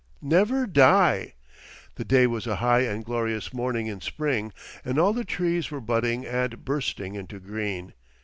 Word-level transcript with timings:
Never 0.23 0.65
die! 0.65 1.35
The 1.93 2.03
day 2.03 2.25
was 2.25 2.47
a 2.47 2.55
high 2.55 2.79
and 2.79 3.05
glorious 3.05 3.53
morning 3.53 3.85
in 3.85 4.01
spring, 4.01 4.51
and 4.83 4.97
all 4.97 5.13
the 5.13 5.23
trees 5.23 5.69
were 5.69 5.79
budding 5.79 6.25
and 6.25 6.65
bursting 6.65 7.13
into 7.13 7.39
green. 7.39 7.93